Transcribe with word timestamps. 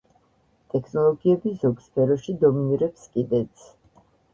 ტექნოლოგიები 0.75 1.53
ზოგ 1.65 1.85
სფეროში 1.91 2.39
დომინირებს 2.43 3.09
კიდეც. 3.17 3.73